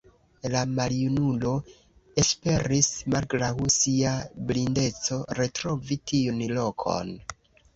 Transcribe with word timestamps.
La 0.51 0.61
maljunulo 0.77 1.51
esperis 2.23 2.89
malgraŭ 3.15 3.51
sia 3.75 4.15
blindeco 4.53 5.21
retrovi 5.41 5.99
tiun 6.15 6.41
lokon. 6.59 7.15